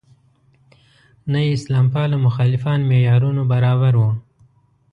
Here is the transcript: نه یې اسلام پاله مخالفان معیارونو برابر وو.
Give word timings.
نه 1.31 1.39
یې 1.45 1.51
اسلام 1.57 1.87
پاله 1.93 2.17
مخالفان 2.27 2.79
معیارونو 2.89 3.41
برابر 3.51 3.93
وو. 3.97 4.11